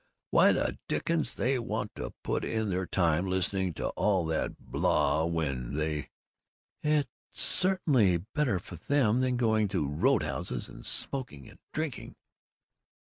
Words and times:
Why 0.31 0.51
the 0.51 0.79
dickens 0.87 1.35
they 1.35 1.59
want 1.59 1.93
to 1.93 2.11
put 2.23 2.43
in 2.43 2.71
their 2.71 2.87
time 2.87 3.27
listening 3.27 3.75
to 3.75 3.89
all 3.89 4.25
that 4.25 4.59
blaa 4.59 5.27
when 5.29 5.75
they" 5.75 6.09
"It's 6.81 7.07
certainly 7.29 8.17
better 8.17 8.57
for 8.57 8.77
them 8.77 9.21
than 9.21 9.37
going 9.37 9.67
to 9.67 9.87
roadhouses 9.87 10.67
and 10.67 10.83
smoking 10.83 11.47
and 11.47 11.59
drinking!" 11.71 12.15